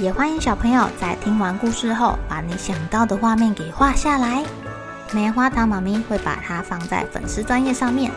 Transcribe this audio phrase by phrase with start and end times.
[0.00, 4.44] 也欢迎小朋友在听完故事后，把你想到的画面给画下来。
[5.12, 8.10] 棉花糖妈咪会把它放在粉丝专页上面，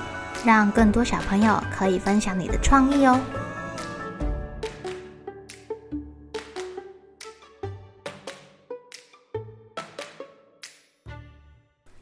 [0.44, 3.20] 让更多小朋友可以分享你的创意哦。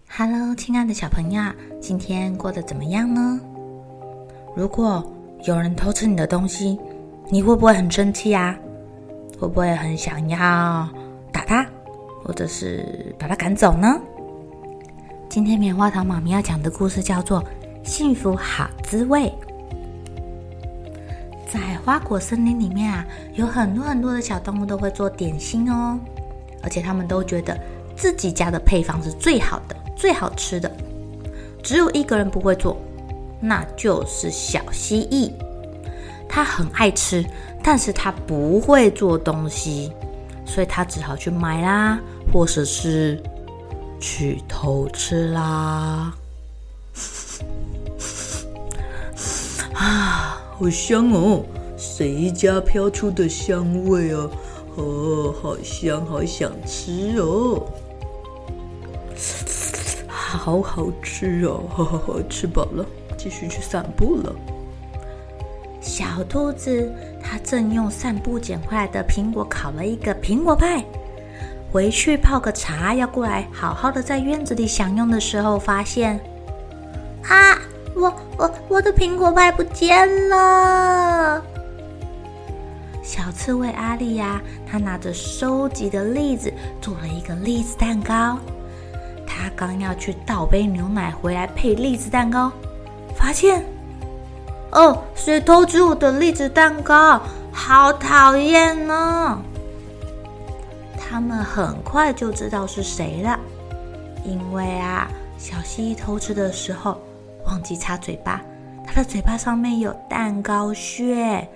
[0.08, 1.44] Hello，亲爱的小朋友，
[1.82, 3.42] 今天过得怎么样呢？
[4.56, 5.06] 如果
[5.44, 6.80] 有人偷吃你的东西，
[7.30, 8.58] 你会不会很生气呀？
[9.40, 10.38] 会不会很想要
[11.32, 11.66] 打他，
[12.24, 14.00] 或者是把他赶走呢？
[15.30, 17.42] 今天棉花糖妈咪要讲的故事叫做
[17.84, 19.22] 《幸福好滋味》。
[21.52, 26.00] 在花果森林里面啊，有很多很多的小动物都会做点心哦，
[26.64, 27.58] 而且他们都觉得
[27.96, 29.76] 自己家的配方是最好的。
[29.96, 30.70] 最好吃的，
[31.64, 32.76] 只有一个人不会做，
[33.40, 35.32] 那就是小蜥蜴。
[36.36, 37.26] 他很爱吃，
[37.64, 39.90] 但是他不会做东西，
[40.46, 41.98] 所以他只好去买啦，
[42.30, 43.24] 或者是
[44.02, 46.14] 去偷吃啦。
[49.76, 51.46] 啊，好香哦！
[51.78, 54.30] 谁家飘出的香味啊？
[54.76, 57.66] 哦，好香，好想吃哦。
[60.10, 61.64] 好好吃哦！
[61.74, 62.86] 呵呵呵，吃饱了，
[63.18, 64.36] 继续去散步了。
[65.98, 66.92] 小兔子
[67.24, 70.84] 它正用散步捡回来的苹果烤了一个苹果派，
[71.72, 76.20] 回去泡个茶，要过来好好的在院子里享用的时候，发现
[77.30, 77.58] 啊，
[77.96, 81.42] 我我我的苹果派不见了！
[83.02, 86.52] 小刺猬阿丽呀，她拿着收集的栗子
[86.82, 88.38] 做了一个栗子蛋糕。
[89.26, 92.52] 他刚要去倒杯牛奶回来配栗子蛋糕，
[93.16, 93.64] 发现
[94.76, 97.22] 哦，谁偷吃我的栗子蛋糕？
[97.54, 99.40] 好讨厌呢！
[101.00, 103.40] 他们很快就知道是谁了，
[104.26, 107.00] 因为啊，小蜥蜴偷吃的时候
[107.46, 108.42] 忘记擦嘴巴，
[108.86, 111.48] 它的嘴巴上面有蛋糕屑，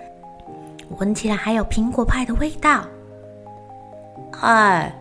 [0.96, 2.84] 闻起来还有苹果派的味道。
[4.40, 4.94] 哎，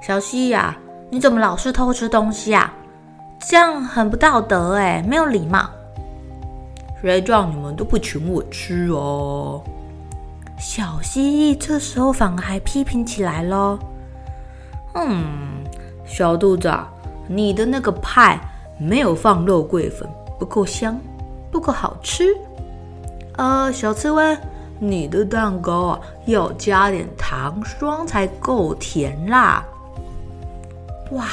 [0.00, 0.76] 小蜥蜴啊！
[1.10, 2.74] 你怎么老是偷吃东西啊？
[3.38, 5.70] 这样很不道德哎，没有礼貌。
[7.02, 9.60] 谁叫你们都不请我吃哦？
[10.58, 13.78] 小蜥蜴这时候反而还批评起来了。
[14.94, 15.64] 嗯，
[16.06, 16.72] 小兔子，
[17.26, 18.38] 你的那个派
[18.78, 20.08] 没有放肉桂粉，
[20.38, 20.96] 不够香，
[21.50, 22.26] 不够好吃。
[23.36, 24.38] 呃，小刺猬，
[24.78, 29.64] 你的蛋糕啊要加点糖霜才够甜啦。
[31.10, 31.26] 哇，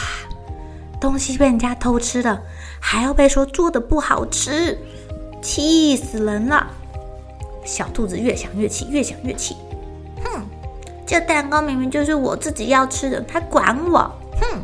[1.00, 2.42] 东西被人家偷吃了，
[2.80, 4.78] 还要被说做的不好吃，
[5.42, 6.68] 气死人了！
[7.66, 9.56] 小兔子越想越气，越想越气。
[10.24, 10.44] 哼，
[11.06, 14.00] 这蛋糕明明就是我自己要吃的，他管我？
[14.42, 14.60] 哼，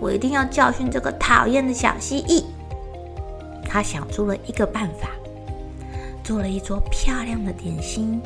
[0.00, 2.44] 我一定要教训这个讨厌的小蜥蜴。
[3.64, 5.10] 他想出了一个办法，
[6.22, 8.20] 做了一桌漂亮的点心，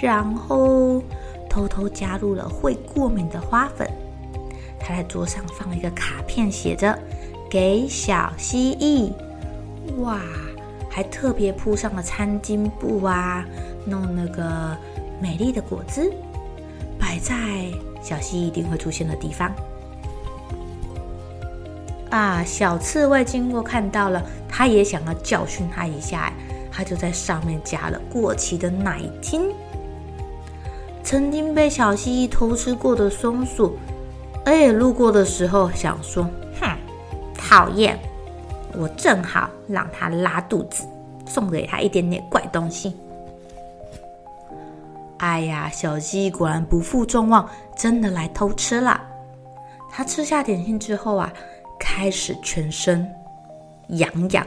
[0.00, 1.02] 然后
[1.48, 3.90] 偷偷加入了会过敏的花粉。
[4.78, 6.98] 他在桌上放了一个卡片，写着
[7.50, 9.12] “给小蜥蜴”。
[10.02, 10.20] 哇，
[10.90, 13.46] 还特别铺上了餐巾布啊，
[13.86, 14.76] 弄那个
[15.22, 16.12] 美丽的果子，
[16.98, 17.34] 摆在
[18.02, 19.50] 小蜥蜴一定会出现的地方。
[22.10, 26.32] 啊，小刺猬经过看到了，他也想要教训他一下，
[26.72, 29.52] 他就在上面加了过期的奶精。
[31.04, 33.78] 曾经被小蜥蜴偷吃过的松鼠。
[34.44, 36.28] 哎，路过的时候想说，
[36.60, 36.76] 哼，
[37.36, 37.96] 讨厌！
[38.78, 40.84] 我正好让他拉肚子，
[41.26, 42.94] 送给他一点点怪东西。
[45.18, 47.46] 哎呀，小鸡果然不负众望，
[47.76, 49.00] 真的来偷吃了。
[49.90, 51.32] 他吃下点心之后啊，
[51.78, 53.06] 开始全身
[53.88, 54.46] 痒痒，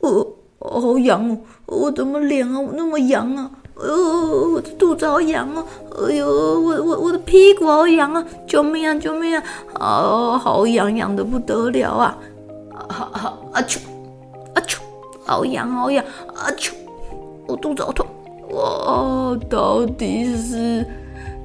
[0.00, 0.26] 哦，
[0.60, 1.38] 好痒哦！
[1.66, 3.50] 我怎么脸啊那么痒啊？
[3.74, 5.64] 哦，我的肚子好痒啊！
[6.06, 8.24] 哎呦，我我我的屁股好痒啊！
[8.46, 8.94] 救命啊！
[8.94, 9.44] 救命啊！
[9.74, 12.18] 哦，好痒痒的不得了啊！
[12.88, 13.62] 啊啊啊！
[13.62, 13.78] 啾
[14.54, 14.62] 啊，
[15.24, 16.04] 好痒好痒
[16.34, 16.72] 啊啾！
[17.46, 18.06] 我肚子好痛！
[18.50, 20.86] 哇，到底是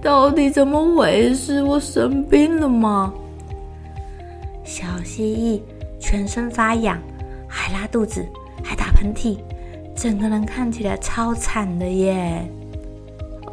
[0.02, 1.62] 到底怎么回事？
[1.64, 3.14] 我生病了吗？
[4.64, 5.62] 小蜥蜴
[6.00, 6.98] 全身发痒，
[7.48, 8.26] 还拉肚子，
[8.64, 9.38] 还打喷嚏，
[9.96, 12.50] 整个人看起来超惨的耶！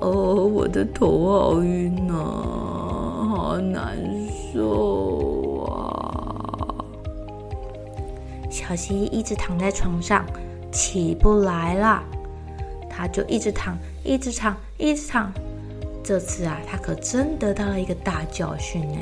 [0.00, 3.98] 哦，我的头好晕啊，好难
[4.52, 4.89] 受
[8.70, 10.24] 小蜥蜴一直躺在床上，
[10.70, 12.00] 起不来了。
[12.88, 15.32] 他就一直躺，一直躺，一直躺。
[16.04, 18.98] 这次啊，他可真得到了一个大教训呢。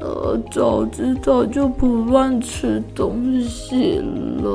[0.00, 3.98] 呃，早知道就不乱吃东西
[4.42, 4.52] 了。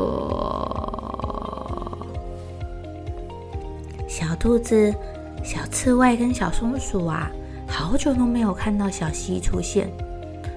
[4.09, 4.93] 小兔子、
[5.41, 7.31] 小刺猬跟小松鼠啊，
[7.65, 9.89] 好久都没有看到小蜥蜴出现。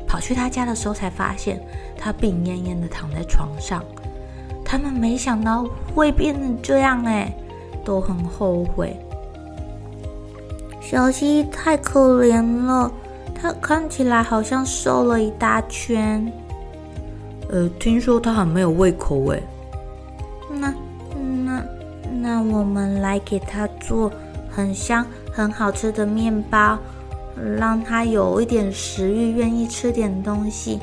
[0.09, 1.61] 跑去他家的时候，才发现
[1.97, 3.85] 他病恹恹的躺在床上。
[4.65, 7.33] 他们没想到会变成这样，哎，
[7.85, 8.99] 都很后悔。
[10.81, 12.91] 小蜥蜴太可怜了。
[13.41, 16.33] 他看起来好像瘦了一大圈。
[17.51, 19.41] 呃，听说他很没有胃口诶。
[20.51, 20.75] 那
[21.45, 21.65] 那
[22.21, 24.11] 那我们来给他做
[24.51, 26.77] 很香、很好吃的面包，
[27.57, 30.81] 让他有一点食欲，愿意吃点东西，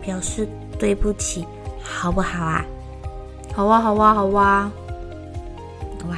[0.00, 0.48] 表示
[0.78, 1.46] 对不起，
[1.82, 2.64] 好不好啊？
[3.54, 4.72] 好啊，好啊，好啊！
[6.08, 6.16] 哇，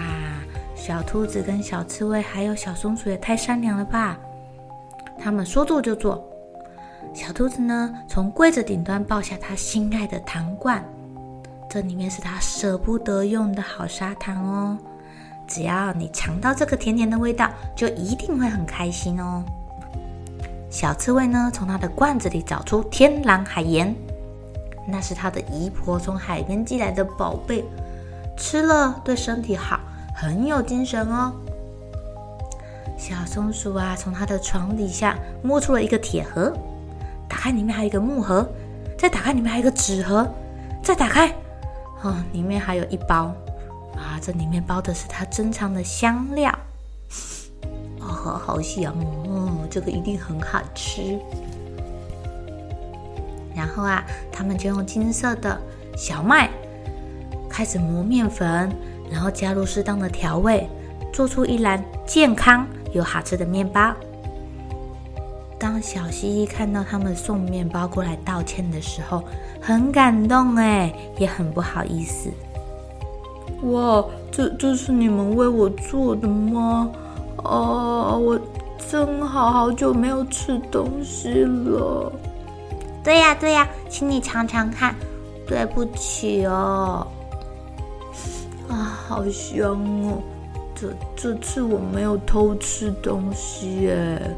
[0.74, 4.18] 小兔子跟小刺猬还有小松鼠也太善良了吧！
[5.18, 6.22] 他们说做就做。
[7.12, 10.84] 小兔子呢，从柜子顶端抱下他心爱的糖罐，
[11.68, 14.78] 这里面是他舍不得用的好砂糖哦。
[15.46, 19.44] 只要你尝到这个甜甜的味道，就一定会很开心哦。
[20.74, 23.94] 小刺猬呢，从他的罐子里找出天然海盐，
[24.88, 27.64] 那是他的姨婆从海边寄来的宝贝，
[28.36, 29.78] 吃了对身体好，
[30.16, 31.32] 很有精神哦。
[32.98, 36.52] 小松鼠啊，从它的床底下摸出了一个铁盒，
[37.28, 38.44] 打开里面还有一个木盒，
[38.98, 40.28] 再打开里面还有一个纸盒，
[40.82, 41.32] 再打开，
[42.02, 43.32] 哦，里面还有一包，
[43.94, 46.52] 啊，这里面包的是它珍藏的香料，
[48.24, 48.94] 好，好香
[49.28, 51.18] 哦，这个一定很好吃。
[53.54, 55.60] 然后啊，他们就用金色的
[55.94, 56.48] 小麦
[57.50, 58.70] 开始磨面粉，
[59.10, 60.66] 然后加入适当的调味，
[61.12, 62.66] 做出一篮健康。
[62.94, 63.92] 又好吃的面包。
[65.58, 69.22] 当小蜥蜴看到他们送面包过来道歉的时候，
[69.60, 72.30] 很感动哎，也很不好意思。
[73.64, 76.90] 哇，这这是你们为我做的吗？
[77.44, 78.38] 哦，我
[78.90, 82.12] 真好好久没有吃东西了。
[83.02, 84.94] 对呀对呀，请你尝尝看。
[85.46, 87.06] 对不起哦。
[88.68, 89.72] 啊，好香
[90.04, 90.22] 哦。
[90.74, 94.36] 这这次我没有偷吃东西耶。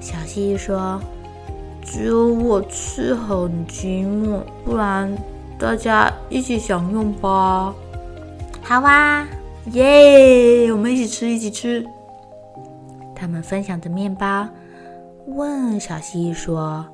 [0.00, 1.00] 小蜥蜴说
[1.84, 3.36] ：“只有我吃很
[3.66, 5.14] 寂寞，不然
[5.58, 7.72] 大家一起享用吧。”
[8.64, 9.28] 好啊，
[9.72, 10.70] 耶！
[10.72, 11.86] 我们一起吃，一起吃。
[13.14, 14.46] 他们分享着面包，
[15.26, 16.86] 问小蜥蜴说：“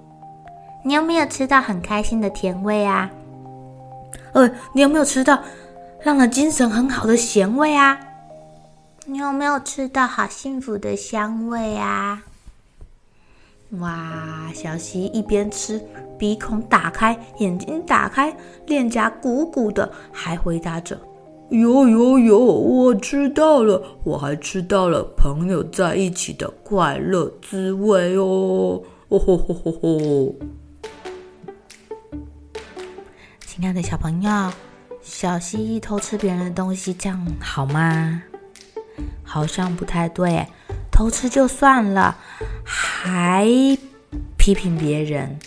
[0.85, 3.11] 你有没有吃到很开心的甜味啊
[4.33, 5.43] ？”“呃，你有没有吃到？”
[6.03, 8.01] 让人精神很好的咸味啊！
[9.05, 12.23] 你有没有吃到好幸福的香味啊？
[13.81, 14.51] 哇！
[14.55, 15.79] 小蜥一边吃，
[16.19, 18.35] 鼻孔打开，眼睛打开，
[18.65, 20.99] 脸颊鼓鼓的，还回答着
[21.51, 28.81] ：“有有有，我知道了，我还吃到了朋友在一起的快乐滋味哦！”
[29.11, 30.35] 哦吼吼吼吼！
[33.41, 34.31] 亲爱的小朋友。
[35.03, 38.23] 小蜥蜴偷吃别人的东西，这样好吗？
[39.25, 40.47] 好像不太对。
[40.93, 42.17] 偷吃就算了，
[42.63, 43.49] 还
[44.37, 45.39] 批评别人。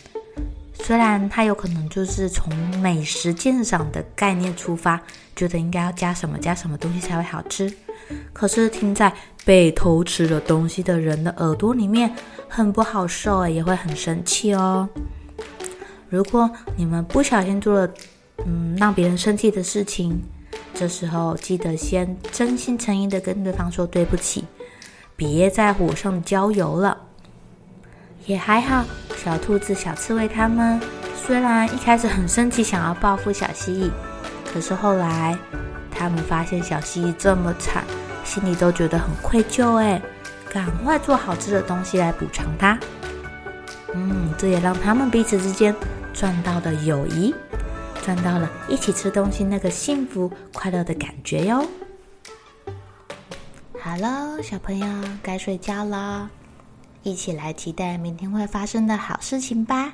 [0.85, 5.01] 虽然他有可能就是从美食鉴赏的概念出发，
[5.33, 7.73] 觉得应该要加什么加什么东西才会好吃，
[8.33, 9.11] 可是听在
[9.45, 12.13] 被偷吃了东西的人的耳朵里面，
[12.49, 14.89] 很不好受，也会很生气哦。
[16.09, 17.93] 如果你们不小心做了，
[18.45, 20.21] 嗯，让别人生气的事情，
[20.73, 24.43] 这时候记得先真心诚意的跟对方说对不起，
[25.15, 26.97] 别在火上浇油了。
[28.25, 28.83] 也还好，
[29.17, 30.79] 小兔子、小刺猬他们
[31.15, 33.91] 虽然一开始很生气，想要报复小蜥蜴，
[34.51, 35.37] 可是后来
[35.91, 37.83] 他们发现小蜥蜴这么惨，
[38.23, 40.01] 心里都觉得很愧疚，哎，
[40.49, 42.77] 赶快做好吃的东西来补偿它。
[43.93, 45.75] 嗯，这也让他们彼此之间
[46.13, 47.33] 赚到了友谊。
[48.05, 51.65] 赚到了一起吃东西那个幸福快乐的感觉哟。
[53.79, 54.85] 好了，小朋友
[55.21, 56.29] 该睡觉了，
[57.03, 59.91] 一起来期待明天会发生的好事情吧。